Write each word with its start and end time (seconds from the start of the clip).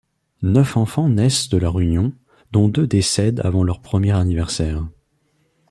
Neuf 0.41 0.77
enfants 0.77 1.09
naissent 1.09 1.49
de 1.49 1.57
leur 1.59 1.79
union, 1.79 2.11
dont 2.51 2.67
deux 2.69 2.87
décèdent 2.87 3.39
avant 3.45 3.61
leur 3.63 3.81
premier 3.81 4.13
anniversaire. 4.13 4.83